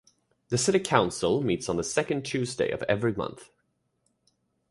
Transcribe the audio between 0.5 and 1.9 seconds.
City Council meets on the